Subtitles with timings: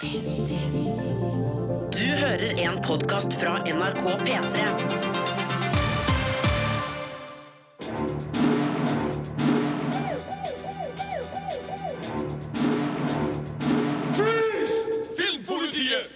[0.00, 0.08] Du
[1.98, 4.64] hører en podkast fra NRK P3.
[15.14, 16.10] Filmpolitiet!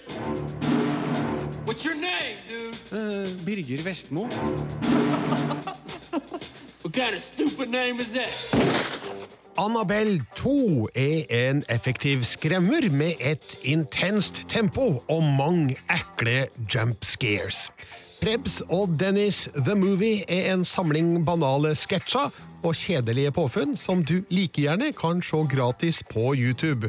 [1.65, 2.75] What's your name, dude?
[3.45, 4.27] Birger Vestmo.
[6.81, 8.98] What kind of stupid name is that?
[9.59, 17.65] Annabelle 2 er en effektiv skremmer med et intenst tempo og mange ekle jump scares.
[18.21, 22.31] Prebz og Dennis The Movie er en samling banale sketsjer
[22.63, 26.87] og kjedelige påfunn som du like gjerne kan se gratis på YouTube.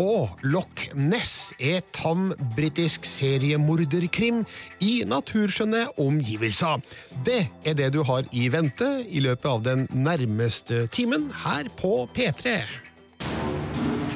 [0.00, 4.42] Og Loch Ness er tam britisk seriemorderkrim
[4.80, 6.80] i naturskjønne omgivelser.
[7.26, 12.06] Det er det du har i vente i løpet av den nærmeste timen her på
[12.16, 12.62] P3.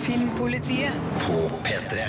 [0.07, 2.09] Filmpolitiet På P3.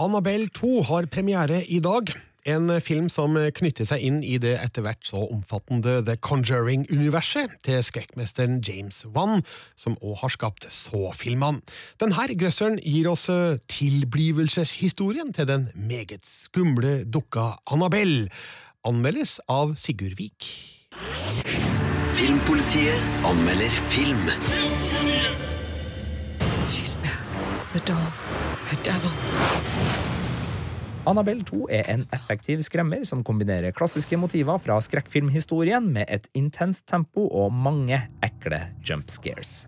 [0.00, 2.14] Annabelle 2 har premiere i dag.
[2.48, 7.82] En film som knytter seg inn i det etter hvert så omfattende The Conjuring-universet til
[7.84, 9.42] skrekkmesteren James Wan,
[9.76, 11.60] som òg har skapt Så-filmene.
[12.00, 18.30] Denne grøsseren gir oss eh, tilblivelseshistorien til den meget skumle dukka Annabelle.
[18.88, 20.48] Anmeldes av Sigurd Vik.
[22.16, 24.32] Filmpolitiet anmelder film.
[26.72, 27.20] She's back.
[27.72, 28.08] The doll.
[28.70, 29.99] The devil.
[31.08, 36.84] Annabelle 2 er en effektiv skremmer som kombinerer klassiske motiver fra skrekkfilmhistorien med et intenst
[36.90, 39.62] tempo og mange ekle jump scares.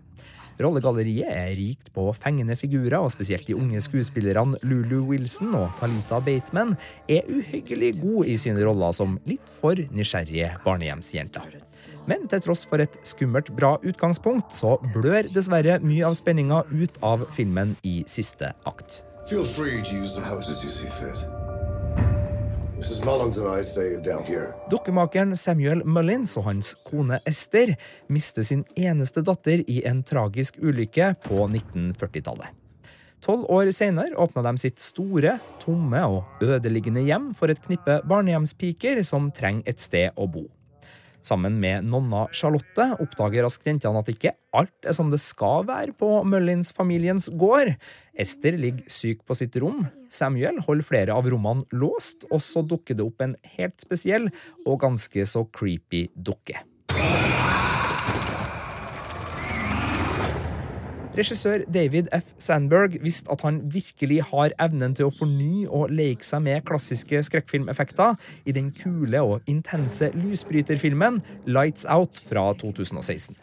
[0.61, 6.19] Rollegalleriet er rikt på fengende figurer, og spesielt de unge skuespillerne Lulu Wilson og Talita
[6.21, 6.75] Bateman
[7.09, 11.55] er uhyggelig gode i sine roller som litt for nysgjerrige barnehjemsjenter.
[12.05, 17.01] Men til tross for et skummelt bra utgangspunkt, så blør dessverre mye av spenninga ut
[17.01, 19.01] av filmen i siste akt.
[19.25, 21.25] Feel free to use the houses you see fit.
[24.69, 27.77] Dukkemakeren Samuel Mullins og hans kone Esther
[28.11, 32.51] mister sin eneste datter i en tragisk ulykke på 1940-tallet.
[33.23, 38.99] Tolv år senere åpna de sitt store, tomme og ødeliggende hjem for et knippe barnehjemspiker
[39.07, 40.43] som trenger et sted å bo.
[41.23, 45.95] Sammen med nonna Charlotte oppdager raskt jentene at ikke alt er som det skal være
[45.95, 47.71] på Mullins-familiens gård.
[48.19, 49.85] Ester ligger syk på sitt rom.
[50.11, 54.27] Samuel holder flere av rommene låst, og så dukker det opp en helt spesiell
[54.67, 56.59] og ganske så creepy dukke.
[61.13, 62.31] Regissør David F.
[62.41, 67.21] Sandberg visste at han virkelig har evnen til å fornye og leke seg med klassiske
[67.27, 68.17] skrekkfilmeffekter
[68.49, 73.37] i den kule og intense lysbryterfilmen Lights Out fra 2016.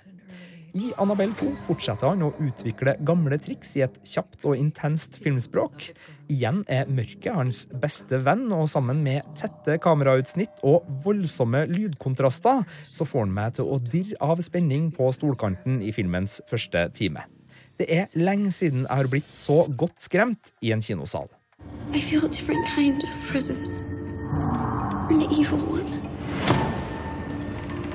[0.75, 5.92] I Annabelle 2 fortsetter han å utvikle gamle triks i et kjapt og intenst filmspråk.
[6.30, 13.06] Igjen er mørket hans beste venn, og sammen med tette kamerautsnitt og voldsomme lydkontraster, så
[13.06, 17.30] får han meg til å dirre av spenning på stolkanten i filmens første time.
[17.80, 21.30] Det er lenge siden jeg har blitt så godt skremt i en kinosal.
[21.96, 23.80] I feel different kind of presence.
[25.08, 25.88] An evil one.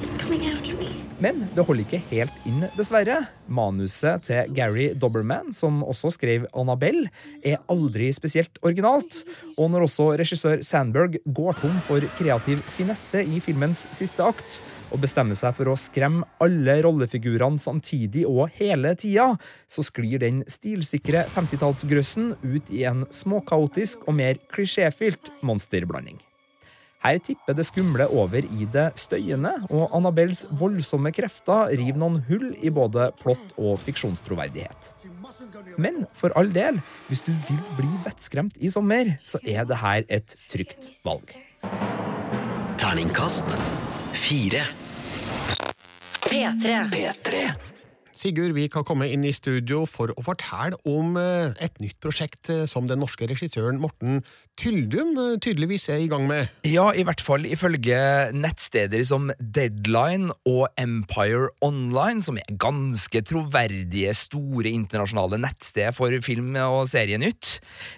[0.02, 0.90] It's coming after me.
[1.22, 3.28] Men det holder ikke helt inn, dessverre.
[3.46, 7.12] Manuset til Gary Doberman, som også skrev Annabelle,
[7.46, 9.22] er aldri spesielt originalt.
[9.56, 14.60] Og når også regissør Sandberg går tom for kreativ finesse i filmens siste akt,
[14.96, 19.34] og bestemmer seg for å skremme alle rollefigurene samtidig og hele tida,
[19.68, 26.22] så sklir den stilsikre 50-tallsgrøssen ut i en småkaotisk og mer klisjéfylt monsterblanding.
[27.06, 32.48] Her tipper det skumle over i det støyende, og Annabelles voldsomme krefter river noen hull
[32.66, 34.90] i både plott og fiksjonstroverdighet.
[35.78, 36.80] Men for all del,
[37.12, 41.36] hvis du vil bli vettskremt i sommer, så er det her et trygt valg.
[42.82, 43.54] Terningkast
[44.16, 44.85] fire.
[46.36, 46.90] P3.
[46.92, 47.46] P3.
[48.16, 52.52] Sigurd Vik har kommet inn i studio for å fortelle om eh, et nytt prosjekt
[52.52, 54.20] eh, som den norske regissøren Morten
[54.56, 56.48] Tyldum eh, tydeligvis er i gang med.
[56.64, 57.98] Ja, i hvert fall ifølge
[58.32, 66.56] nettsteder som Deadline og Empire Online, som er ganske troverdige, store internasjonale nettsteder for film-
[66.62, 67.58] og serienytt.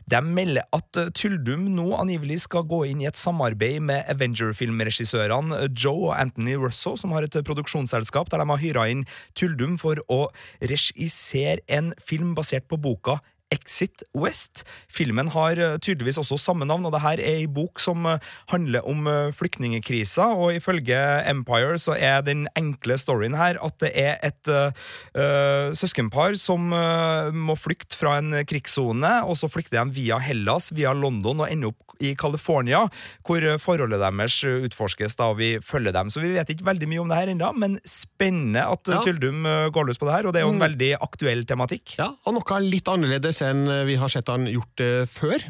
[0.09, 6.09] De melder at Tyldum nå angivelig skal gå inn i et samarbeid med Avenger-filmregissørene Joe
[6.09, 9.05] og Anthony Russo, som har et produksjonsselskap der de har hyra inn
[9.37, 10.23] Tyldum for å
[10.65, 13.19] regissere en film basert på boka
[13.53, 14.65] Exit West.
[14.91, 18.19] Filmen har eh, tydeligvis også samme navn, og det her er ei bok som eh,
[18.51, 20.97] handler om eh, flyktningkrisa, og ifølge
[21.31, 27.31] Empire så er den enkle storyen her at det er et eh, søskenpar som uh,
[27.33, 31.71] må flykte fra en krigssone, og så flykter de via Hellas, via London, og ender
[31.71, 32.83] opp i California,
[33.25, 36.11] hvor forholdet deres utforskes da, vi følger dem.
[36.13, 39.01] Så vi vet ikke veldig mye om det her ennå, men spennende at Ja.
[39.05, 39.43] Tyldum
[39.73, 40.65] går løs på det her, og det er jo en Mm.
[40.67, 41.97] veldig aktuell tematikk.
[41.97, 45.43] Ja, og noe litt annerledes enn vi har sett han gjort det før.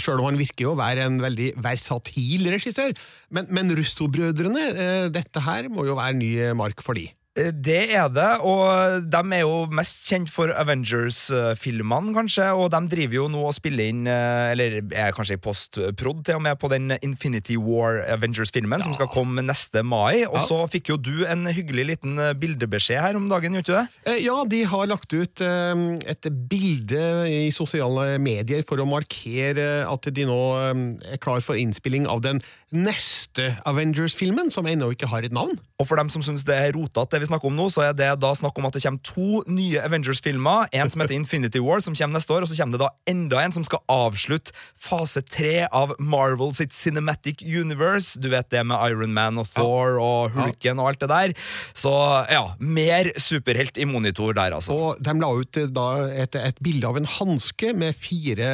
[0.00, 2.94] Sjøl om han virker jo å være en veldig versatil regissør.
[3.34, 7.10] Men, men Russo-brødrene, eh, dette her må jo være ny mark for de.
[7.34, 12.80] Eh, Det er det, og de er jo mest kjent for Avengers-filmene, kanskje, og de
[12.92, 16.58] driver jo nå og spiller inn, eh, eller er kanskje i post-prod til og med,
[16.60, 20.26] på den Infinity War Avengers-filmen, som skal komme neste mai.
[20.26, 20.44] Og Ja.
[20.44, 24.22] så fikk jo du en hyggelig liten eh, bildebeskjed her om dagen, gjorde du det?
[24.22, 30.24] Ja, de har lagt ut et bilde i sosiale medier for å markere at de
[30.26, 32.42] nå er klar for innspilling av den
[32.72, 35.58] neste Avengers-filmen, som ennå ikke har et navn.
[35.78, 38.10] Og for dem som syns det er rotete, vi snakker om nå, så er det
[38.22, 40.68] da snakk om at det kommer to nye Avengers-filmer.
[40.74, 43.42] En som heter Infinity War, som kommer neste år, og så kommer det da enda
[43.42, 48.20] en som skal avslutte fase tre av Marvel sitt Cinematic Universe.
[48.20, 51.36] Du vet det med Iron Man og Thor og Hulken og alt det der.
[51.76, 51.92] Så
[52.32, 54.76] ja, mer superhelt i monitor der, altså.
[54.76, 55.88] Og de la ut eh, da
[56.24, 58.52] et, et bilde av en hanske med fire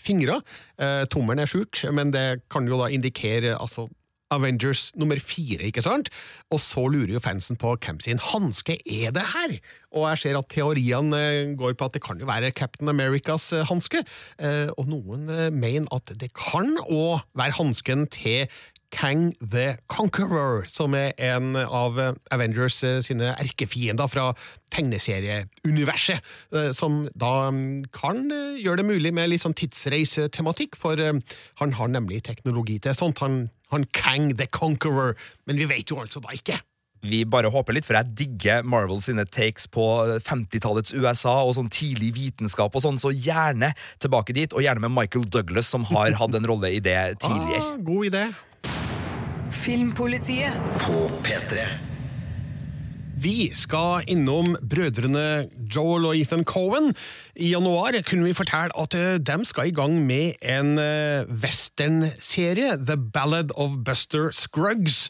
[0.00, 0.40] fingre.
[0.78, 3.88] Eh, tommelen er skjult, men det kan jo da indikere altså
[4.34, 6.10] Avengers nummer fire, ikke sant?
[6.50, 9.58] Og så lurer jo fansen på hvem sin hanske er det her?
[9.94, 13.52] Og jeg ser at teoriene eh, går på at det kan jo være Captain Americas
[13.54, 14.02] eh, hanske,
[14.38, 18.50] eh, og noen mener at det kan òg være hansken til
[18.94, 21.98] Kang the Conqueror, som er en av
[22.30, 24.28] Avengers sine erkefiender fra
[24.72, 26.22] tegneserieuniverset,
[26.72, 32.22] som da mm, kan gjøre det mulig med litt sånn tidsreisetematikk, for han har nemlig
[32.30, 35.16] teknologi til sånt, han, han Kang the Conqueror,
[35.46, 36.60] men vi vet jo altså da ikke.
[37.06, 39.84] Vi bare håper litt, for jeg digger Marvel sine takes på
[40.26, 43.72] 50-tallets USA og sånn tidlig vitenskap og sånn, så gjerne
[44.02, 47.62] tilbake dit, og gjerne med Michael Douglas, som har hatt en rolle i det tidligere.
[47.62, 48.24] Ah, god idé.
[49.54, 50.56] Filmpolitiet.
[50.82, 51.68] På P3.
[53.26, 56.92] Vi skal innom brødrene Joel og Ethan Cohen.
[57.34, 62.76] I januar kunne vi fortelle at eh, de skal i gang med en eh, westernserie,
[62.78, 65.08] The Ballad of Buster Scruggs.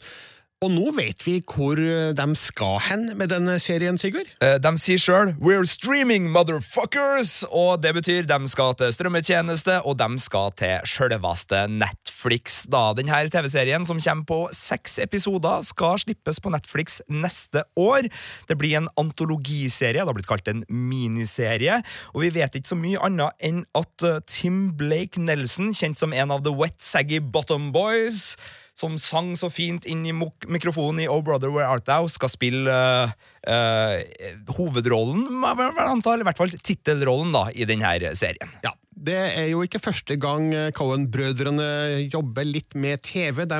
[0.65, 4.25] Og nå vet vi hvor eh, de skal hen med den serien, Sigurd.
[4.41, 9.99] Eh, De sier sjøl 'We're streaming, motherfuckers', og det betyr de skal til strømmetjeneste, og
[10.01, 12.65] de skal til sjølveste Netflix.
[12.65, 18.09] Da Denne TV-serien, som kommer på seks episoder, skal slippes på Netflix neste år.
[18.49, 21.83] Det blir en antologiserie, det har blitt kalt en miniserie,
[22.15, 26.17] og vi vet ikke så mye annet enn at eh, Tim Blake Nelson, kjent som
[26.17, 28.33] en av The Wet Saggy Bottom Boys,
[28.77, 32.69] som sang så fint inn i mikrofonen i Oh Brother Where Art Thou, skal spille
[32.69, 33.13] uh,
[33.49, 38.53] uh, hovedrollen, må jeg vel anta, eller i hvert fall tittelrollen da, i denne serien.
[38.65, 38.75] Ja,
[39.09, 43.43] Det er jo ikke første gang eh, Cohen-brødrene jobber litt med TV.
[43.45, 43.59] De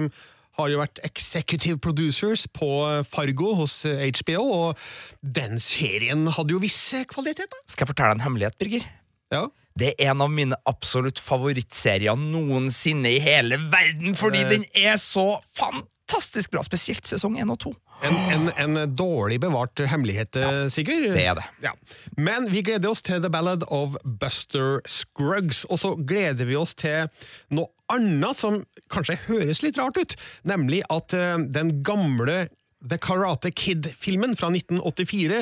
[0.58, 2.70] har jo vært executive producers på
[3.06, 4.88] Fargo hos HBO, og
[5.22, 7.62] den serien hadde jo visse kvaliteter.
[7.70, 8.90] Skal jeg fortelle deg en hemmelighet, Birger?
[9.34, 9.46] Ja.
[9.78, 14.50] Det er en av mine absolutt favorittserier noensinne i hele verden, fordi Eh.
[14.56, 17.74] den er så fantastisk bra, spesielt sesong 1 og 2.
[18.08, 21.08] En, en, en dårlig bevart hemmelighet, ja, Sigurd.
[21.16, 21.46] det er det.
[21.64, 21.72] Ja.
[22.18, 26.76] Men vi gleder oss til The Ballad of Buster Scruggs, og så gleder vi oss
[26.78, 27.08] til
[27.50, 28.60] noe annet som
[28.94, 30.14] kanskje høres litt rart ut,
[30.46, 32.48] nemlig at eh, den gamle
[32.86, 35.42] The Karate Kid-filmen fra 1984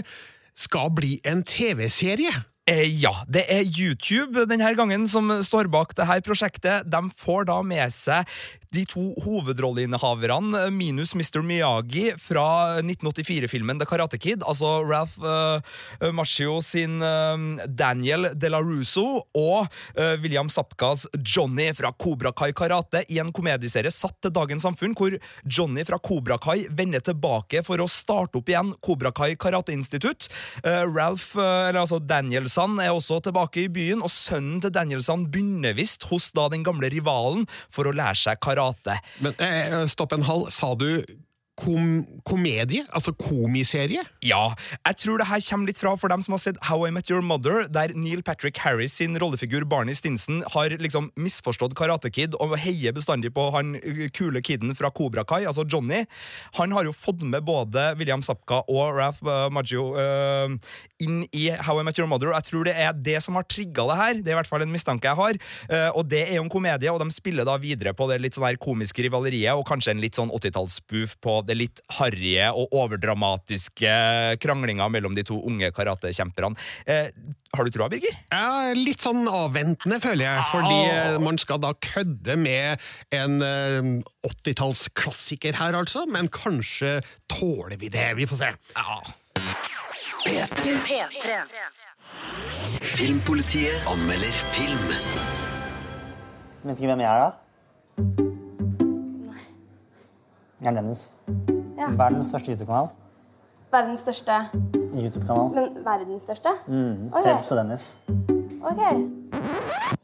[0.56, 2.32] skal bli en TV-serie.
[2.66, 6.88] Eh, ja, det er YouTube denne gangen som står bak dette prosjektet.
[6.90, 8.26] De får da med seg
[8.74, 11.42] de to hovedrolleinnehaverne, minus Mr.
[11.46, 15.60] Miyagi fra 1984-filmen The Karate Kid, altså Ralph uh,
[16.16, 17.36] Macchio sin uh,
[17.68, 23.34] Daniel De La Russo, og uh, William Sapkas Johnny fra Cobra Kai Karate i en
[23.36, 28.40] komedieserie satt til dagens samfunn, hvor Johnny fra Cobra Kai vender tilbake for å starte
[28.40, 30.30] opp igjen Cobra Kai Karateinstitutt.
[30.64, 35.28] Uh, Ralph, eh, eller altså Danielson, er også tilbake i byen, og sønnen til Danielson
[35.32, 38.55] begynner visst hos da den gamle rivalen for å lære seg karate.
[39.20, 41.04] Men eh, stopp en halv, sa du
[41.60, 42.84] kom komedie?
[42.92, 44.04] Altså komiserie?
[44.26, 44.54] Ja,
[44.86, 47.12] jeg tror det her kommer litt fra for dem som har sett How I Met
[47.12, 52.36] Your Mother, der Neil Patrick Harris sin rollefigur Barney Stinson har liksom misforstått Karate Kid
[52.44, 53.76] og heier bestandig på han
[54.16, 56.04] kule kiden fra Cobra Kai, altså Johnny.
[56.60, 60.52] Han har jo fått med både William Sapka og Ralph uh, Maggio uh,
[61.04, 63.88] inn i How I Met Your Mother, jeg tror det er det som har trigga
[63.90, 64.20] det her.
[64.20, 65.40] Det er i hvert fall en mistanke jeg har.
[65.72, 68.38] Uh, og det er jo en komedie, og de spiller da videre på det litt
[68.38, 72.74] sånn her komiske rivaleriet, og kanskje en litt sånn 80-tallsspoof på det litt harrige og
[72.76, 73.96] overdramatiske
[74.44, 76.56] kranglinga mellom de to unge karatekjemperne.
[76.86, 77.10] Eh,
[77.56, 78.16] har du troa, Birger?
[78.34, 82.82] Ja, Litt sånn avventende, føler jeg, fordi eh, man skal da kødde med
[83.16, 83.92] en eh,
[84.28, 87.00] 80-tallsklassiker her, altså, men kanskje
[87.32, 88.10] tåler vi det?
[88.20, 88.52] Vi får se.
[90.26, 91.02] P3.
[92.82, 94.88] Filmpolitiet anmelder film.
[96.66, 98.36] Vet ikke hvem jeg er, da?
[100.62, 101.14] Er Dennis.
[101.78, 101.90] Ja.
[101.90, 102.88] Verdens største YouTube-kanal.
[103.72, 104.32] Verdens største
[104.94, 105.52] YouTube-kanal.
[105.56, 106.50] Men verdens største?
[106.68, 107.12] Mm.
[107.14, 107.34] Okay.
[107.34, 108.00] Prebz og Dennis.
[108.64, 109.95] Ok.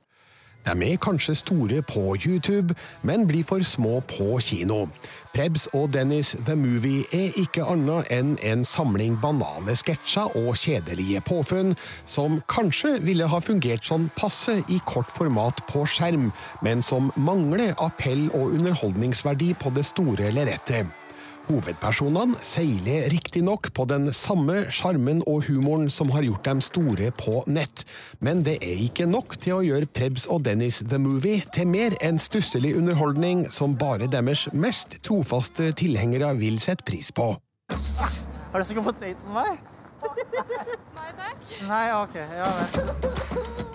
[0.66, 4.86] De er kanskje store på YouTube, men blir for små på kino.
[5.34, 11.24] Prebz og Dennis The Movie er ikke annet enn en samling banale sketsjer og kjedelige
[11.26, 11.74] påfunn,
[12.06, 16.30] som kanskje ville ha fungert sånn passe i kort format på skjerm,
[16.62, 21.01] men som mangler appell og underholdningsverdi på det store lerretet.
[21.52, 27.42] Hovedpersonene seiler riktignok på den samme sjarmen og humoren som har gjort dem store på
[27.52, 27.84] nett,
[28.24, 31.98] men det er ikke nok til å gjøre Prebz og Dennis The Movie til mer
[32.00, 37.34] enn stusselig underholdning som bare deres mest trofaste tilhengere vil sette pris på.
[37.72, 39.60] Har du lyst til å gå på date med meg?
[40.96, 41.52] Nei takk.
[41.68, 42.22] Nei, ok.
[42.40, 43.72] Ja vel.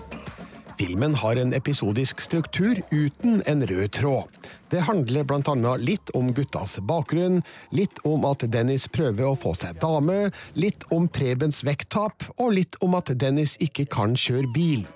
[0.76, 4.32] Filmen har en episodisk struktur uten en rød tråd.
[4.70, 9.78] Det handler annet litt om guttas bakgrunn, litt om at Dennis prøver å få seg
[9.82, 14.86] dame, litt om Prebens vekttap, og litt om at Dennis ikke kan kjøre bil.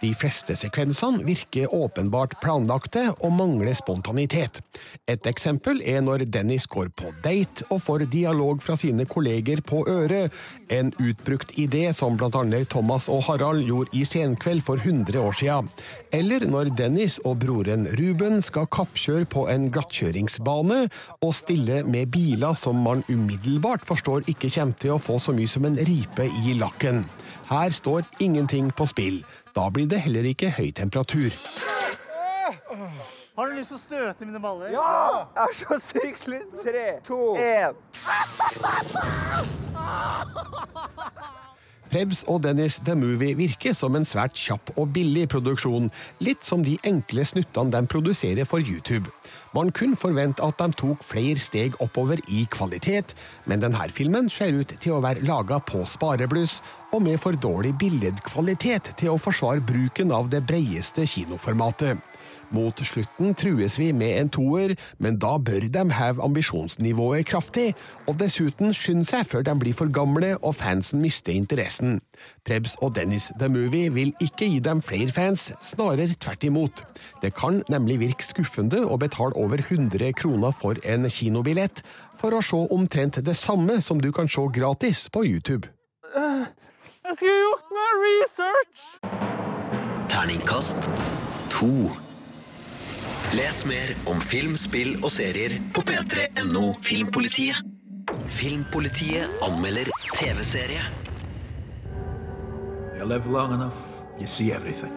[0.00, 4.60] De fleste sekvensene virker åpenbart planlagte og mangler spontanitet.
[5.10, 9.82] Et eksempel er når Dennis går på date og får dialog fra sine kolleger på
[9.90, 10.34] øret,
[10.70, 15.70] en utbrukt idé som annet Thomas og Harald gjorde i Senkveld for 100 år siden.
[16.12, 20.78] Eller når Dennis og broren Ruben skal kappkjøre på en glattkjøringsbane
[21.24, 25.48] og stille med biler som man umiddelbart forstår ikke kommer til å få så mye
[25.50, 27.04] som en ripe i lakken.
[27.48, 29.24] Her står ingenting på spill.
[29.56, 31.32] Da blir det heller ikke høy temperatur.
[33.38, 34.68] Har du lyst til å støte mine baller?
[34.74, 35.26] Ja!
[35.34, 36.62] Jeg er så sykt lyst.
[36.66, 37.74] Tre, to, én.
[41.88, 45.88] Prebz og Dennis The Movie virker som en svært kjapp og billig produksjon,
[46.24, 49.08] litt som de enkle snuttene de produserer for YouTube.
[49.56, 53.14] Man kunne forvente at de tok flere steg oppover i kvalitet,
[53.48, 56.60] men denne filmen ser ut til å være laga på sparebluss,
[56.92, 61.96] og med for dårlig billedkvalitet til å forsvare bruken av det breieste kinoformatet.
[62.54, 67.74] Mot slutten trues vi med en toer, men da bør de heve ambisjonsnivået kraftig,
[68.08, 72.00] og dessuten skynde seg før de blir for gamle og fansen mister interessen.
[72.48, 76.84] Prebz og Dennis The Movie vil ikke gi dem flere fans, snarere tvert imot.
[77.22, 81.84] Det kan nemlig virke skuffende å betale over 100 kroner for en kinobillett,
[82.18, 85.68] for å se omtrent det samme som du kan se gratis på YouTube.
[87.08, 88.80] Jeg skulle gjort meg research!
[90.08, 90.88] Terningkast
[91.50, 92.07] to.
[93.36, 97.58] Les mer om film, spill og serier på p3.no Filmpolitiet.
[98.32, 100.80] Filmpolitiet anmelder TV-serie.
[102.96, 103.76] You live long enough,
[104.18, 104.92] you see everything.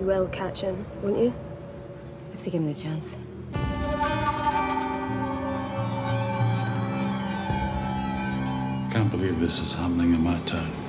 [0.00, 1.32] You will catch him, won't you?
[2.34, 3.16] If they give me the chance.
[8.92, 10.83] Can't believe this is happening in my town.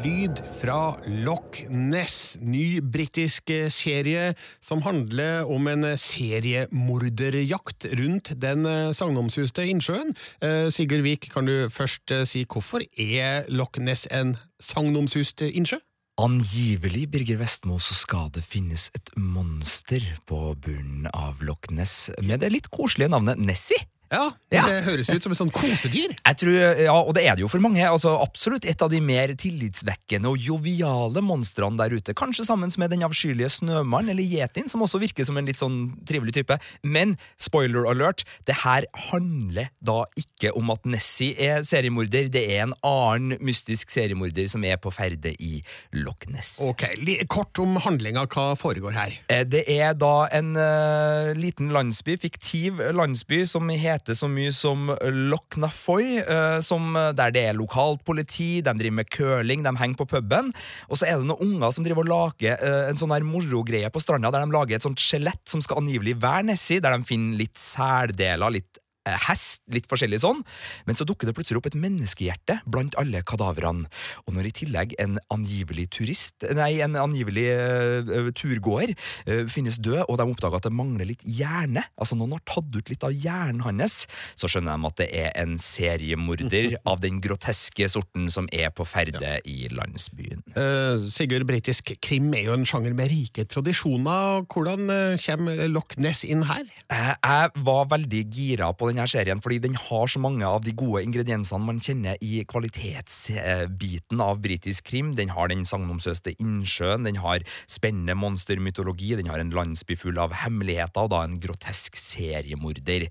[0.00, 4.30] Lyd fra Loch Ness, ny britisk serie
[4.64, 8.64] som handler om en seriemorderjakt rundt den
[8.96, 10.14] sagnomsuste innsjøen.
[10.40, 15.82] Eh, Sigurd Vik, kan du først eh, si hvorfor er Loch Ness en sagnomsust innsjø?
[16.20, 22.40] Angivelig, Birger Vestmo, så skal det finnes et monster på bunnen av Loch Ness med
[22.40, 23.84] det litt koselige navnet Nessie.
[24.10, 24.64] Ja, Ja.
[24.66, 26.10] Det høres ut som et sånn kosedyr.
[26.18, 27.78] Jeg tror, ja, og det er det jo for mange.
[27.86, 32.14] altså Absolutt et av de mer tillitsvekkende og joviale monstrene der ute.
[32.18, 35.92] Kanskje sammen med den avskyelige Snømannen eller Yetien, som også virker som en litt sånn
[36.08, 36.58] trivelig type.
[36.82, 42.26] Men spoiler alert, det her handler da ikke om at Nessie er seriemorder.
[42.34, 45.62] Det er en annen mystisk seriemorder som er på ferde i
[45.94, 46.56] Loch Ness.
[46.58, 46.88] Ok,
[47.30, 48.26] Kort om handlinga.
[48.26, 49.14] Hva foregår her?
[49.30, 54.88] Eh, Det er da en uh, liten landsby, fiktiv landsby, som heter så mye som
[55.30, 60.00] Loch Nafoy, eh, som, der det er lokalt politi, de driver med curling, de henger
[60.00, 60.50] på puben,
[60.88, 63.90] og så er det noen unger som driver og lager eh, en sånn her morogreie
[63.92, 67.06] på stranda, der de lager et sånt skjelett som skal angivelig være Nessie, der de
[67.08, 70.42] finner litt særdeler, litt eh, hest, litt forskjellig sånn,
[70.86, 73.88] men så dukker det plutselig opp et menneskehjerte blant alle kadavrene,
[74.26, 80.04] og når i tillegg en angivelig turist, nei, en angivelig uh, turgåer uh, finnes død,
[80.06, 83.14] og de oppdager at det mangler litt hjerne, altså noen har tatt ut litt av
[83.14, 84.04] hjernen hans,
[84.38, 88.86] så skjønner de at det er en seriemorder av den groteske sorten som er på
[88.88, 90.44] ferde i landsbyen.
[90.56, 94.44] Uh, Sigurd, britisk krim er jo en sjanger med rike tradisjoner.
[94.50, 96.64] Hvordan eh, kommer Loch Ness inn her?
[96.92, 100.74] Eh, Jeg var veldig gira på denne serien, fordi den har så mange av de
[100.76, 105.14] gode ingrediensene man kjenner i kvalitetsbiten av britisk krim.
[105.18, 110.34] Den har den sagnomsøste innsjøen, den har spennende monstermytologi, den har en landsby full av
[110.42, 113.08] hemmeligheter, og da en grotesk seriemorder.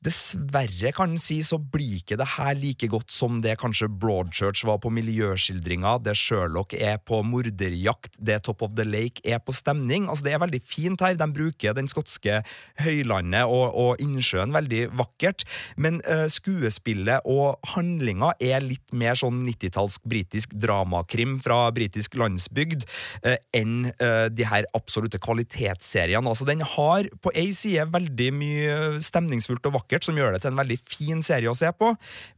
[0.00, 4.62] Dessverre, kan en si, så blir ikke det her like godt som det kanskje Broadchurch
[4.64, 9.52] var på miljøskildringa, det Sherlock er på morderjakt, det Top of the Lake er på
[9.52, 10.06] stemning.
[10.08, 11.18] Altså, det er veldig fint her.
[11.20, 12.38] De bruker den skotske
[12.80, 15.44] høylandet og, og innsjøen veldig vakkert,
[15.76, 22.88] men uh, skuespillet og handlinga er litt mer sånn 90-tallsk britisk dramakrim fra britisk landsbygd
[23.26, 26.24] uh, enn uh, de her absolutte kvalitetsseriene.
[26.24, 30.52] Altså, den har på ei side veldig mye stemningsfullt og vakkert, som gjør det til
[30.52, 31.90] en veldig fin serie å se på,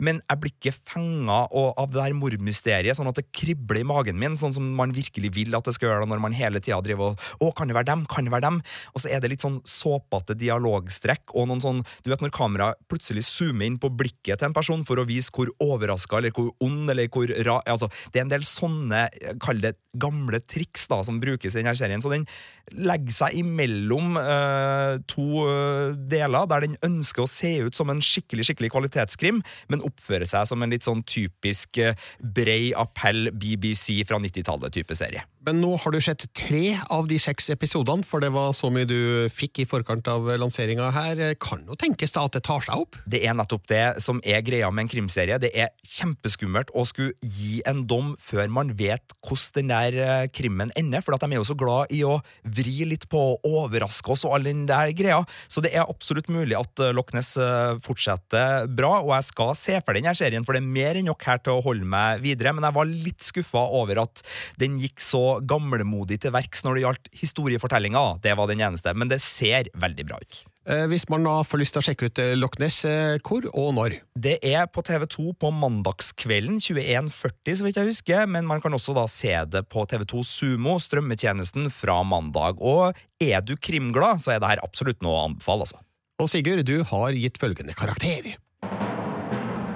[0.02, 4.18] men jeg blir ikke fenga av det der mordmysteriet, sånn at det kribler i magen
[4.20, 6.80] min, sånn som man virkelig vil at det skal gjøre det når man hele tida
[6.84, 8.04] driver og Å, kan det være dem?
[8.10, 8.60] Kan det være dem?
[8.94, 12.80] Og så er det litt sånn såpete dialogstrekk og noen sånn Du vet når kameraet
[12.90, 16.52] plutselig zoomer inn på blikket til en person for å vise hvor overraska eller hvor
[16.62, 17.58] ond eller hvor ra...
[17.68, 19.06] Altså, det er en del sånne,
[19.42, 22.02] kall det gamle triks, da, som brukes i denne serien.
[22.02, 22.26] Så den
[22.72, 28.02] legger seg imellom uh, to eh, deler, der den ønsker å se ut som en
[28.02, 34.02] skikkelig skikkelig kvalitetskrim, men oppfører seg som en litt sånn typisk eh, brei appell BBC
[34.08, 35.26] fra 90-tallet-type serie.
[35.42, 38.86] Men nå har du sett tre av de seks episodene, for det var så mye
[38.86, 41.22] du fikk i forkant av lanseringa her.
[41.42, 42.98] Kan jo tenkes da at det tar seg opp?
[43.10, 45.40] Det er nettopp det som er greia med en krimserie.
[45.42, 50.28] Det er kjempeskummelt å skulle gi en dom før man vet hvordan den der eh,
[50.30, 54.14] krimmen ender, for de er jo så glad i å vri litt på å overraske
[54.14, 55.24] oss og all den der greia.
[55.50, 59.54] Så det er absolutt mulig at eh, Loch Ness eh, fortsetter bra, og jeg skal
[59.58, 62.22] se for denne serien, for det er mer enn nok her til å holde meg
[62.24, 64.22] videre, men jeg var litt skuffa over at
[64.60, 68.06] den gikk så gamlemodig til verks når det gjaldt historiefortellinga.
[68.24, 70.42] Det var den eneste, men det ser veldig bra ut.
[70.62, 72.82] Eh, Hvis man da får lyst til å sjekke ut eh, Loch Ness,
[73.26, 73.96] hvor og når?
[74.14, 78.94] Det er på TV2 på mandagskvelden 21.40, så vidt jeg husker, men man kan også
[78.94, 82.62] da se det på TV2 Sumo, strømmetjenesten, fra mandag.
[82.62, 85.82] Og er du krimglad, så er det her absolutt noe å anbefale, altså.
[86.20, 88.34] Og Sigurd, du har gitt følgende karakter.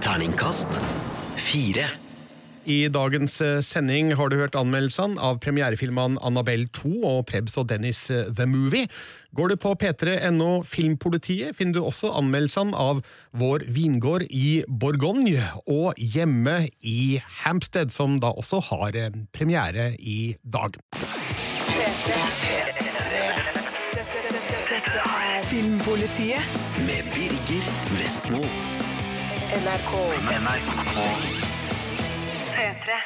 [0.04, 0.76] Terningkast
[1.40, 1.88] fire.
[2.66, 7.68] I dagens eh, sending har du hørt anmeldelsene av premierefilmene Annabelle 2 og Prebz og
[7.70, 8.88] Dennis eh, The Movie.
[9.38, 13.04] Går du på p3.no Filmpolitiet, finner du også anmeldelsene av
[13.38, 20.34] Vår vingård i Bourgogne og Hjemme i Hampstead, som da også har eh, premiere i
[20.42, 20.74] dag.
[25.44, 26.40] Filmpolitiet
[26.86, 27.64] Med Birger
[27.98, 28.38] Vestmo.
[28.38, 29.92] NRK.
[30.22, 30.96] NRK.
[32.52, 32.96] P3.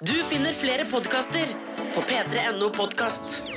[0.00, 1.46] Du finner flere podkaster
[1.94, 3.51] på p3.no podkast.